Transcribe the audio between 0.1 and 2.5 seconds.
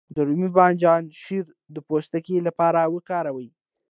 د رومي بانجان شیره د پوستکي